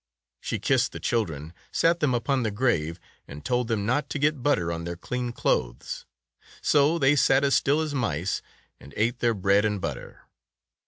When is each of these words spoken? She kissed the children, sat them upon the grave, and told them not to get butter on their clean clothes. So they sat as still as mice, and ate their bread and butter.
She 0.39 0.57
kissed 0.57 0.93
the 0.93 0.99
children, 0.99 1.53
sat 1.71 1.99
them 1.99 2.15
upon 2.15 2.41
the 2.41 2.49
grave, 2.49 2.99
and 3.27 3.45
told 3.45 3.67
them 3.67 3.85
not 3.85 4.09
to 4.09 4.17
get 4.17 4.41
butter 4.41 4.71
on 4.71 4.83
their 4.83 4.95
clean 4.95 5.31
clothes. 5.31 6.07
So 6.59 6.97
they 6.97 7.15
sat 7.15 7.43
as 7.43 7.53
still 7.53 7.81
as 7.81 7.93
mice, 7.93 8.41
and 8.79 8.95
ate 8.97 9.19
their 9.19 9.35
bread 9.35 9.63
and 9.63 9.79
butter. 9.79 10.21